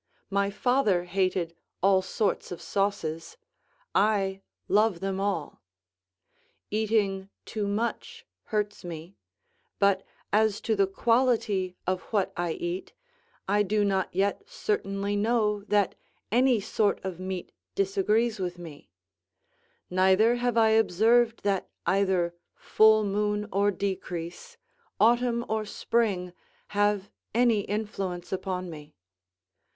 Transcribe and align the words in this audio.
My 0.31 0.49
father 0.49 1.03
hated 1.03 1.55
all 1.83 2.01
sorts 2.01 2.51
of 2.51 2.59
sauces; 2.59 3.37
I 3.93 4.41
love 4.67 4.99
them 4.99 5.19
all. 5.19 5.61
Eating 6.71 7.29
too 7.45 7.67
much 7.67 8.25
hurts 8.45 8.83
me; 8.83 9.15
but, 9.77 10.01
as 10.33 10.59
to 10.61 10.75
the 10.75 10.87
quality 10.87 11.75
of 11.85 12.01
what 12.11 12.33
I 12.35 12.53
eat, 12.53 12.93
I 13.47 13.61
do 13.61 13.85
not 13.85 14.09
yet 14.11 14.41
certainly 14.49 15.15
know 15.15 15.61
that 15.65 15.93
any 16.31 16.59
sort 16.59 16.99
of 17.05 17.19
meat 17.19 17.51
disagrees 17.75 18.39
with 18.39 18.57
me; 18.57 18.89
neither 19.87 20.37
have 20.37 20.57
I 20.57 20.69
observed 20.69 21.43
that 21.43 21.69
either 21.85 22.33
full 22.55 23.03
moon 23.03 23.47
or 23.53 23.69
decrease, 23.69 24.57
autumn 24.99 25.45
or 25.47 25.63
spring, 25.63 26.33
have 26.69 27.11
any 27.35 27.59
influence 27.59 28.31
upon 28.31 28.67
me. 28.71 28.95